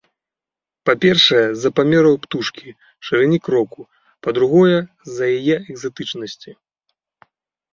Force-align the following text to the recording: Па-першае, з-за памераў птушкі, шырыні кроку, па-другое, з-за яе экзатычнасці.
Па-першае, 0.89 1.41
з-за 1.49 1.69
памераў 1.79 2.15
птушкі, 2.23 2.73
шырыні 3.09 3.39
кроку, 3.49 3.79
па-другое, 4.29 4.79
з-за 5.11 5.25
яе 5.39 5.55
экзатычнасці. 5.71 6.51